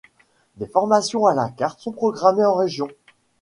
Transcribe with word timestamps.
Des 0.57 0.65
formations 0.65 1.27
à 1.27 1.35
la 1.35 1.49
carte 1.51 1.79
sont 1.81 1.91
programmées 1.91 2.43
en 2.43 2.55
région. 2.55 2.87